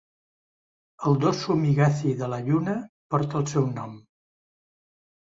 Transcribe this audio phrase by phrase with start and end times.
[1.09, 2.77] El Dorsum Higazy de la Lluna
[3.17, 3.99] porta el seu nom.